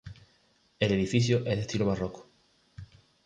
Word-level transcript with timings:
El 0.79 0.93
edificio 0.93 1.45
es 1.45 1.57
de 1.57 1.59
estilo 1.61 1.85
barroco. 1.85 2.27